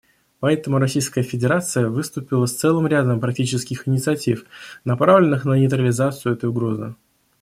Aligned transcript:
Поэтому 0.39 0.79
Российская 0.79 1.21
Федерация 1.21 1.87
выступила 1.87 2.47
с 2.47 2.55
целым 2.55 2.87
рядом 2.87 3.19
практических 3.19 3.87
инициатив, 3.87 4.45
направленных 4.83 5.45
на 5.45 5.53
нейтрализацию 5.53 6.33
этой 6.33 6.49
угрозы. 6.49 6.95